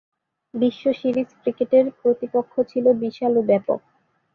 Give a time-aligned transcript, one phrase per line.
[0.53, 3.79] বিশ্ব সিরিজ ক্রিকেটের প্রতিপক্ষ ছিল বিশাল ও ব্যাপক।